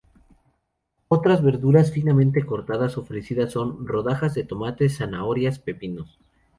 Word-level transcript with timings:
Otras 1.09 1.43
verduras 1.43 1.91
finamente 1.91 2.43
cortadas 2.43 2.97
ofrecidas 2.97 3.51
son: 3.51 3.85
rodajas 3.85 4.33
de 4.33 4.43
tomates, 4.43 4.97
zanahorias, 4.97 5.59
pepinos. 5.59 6.17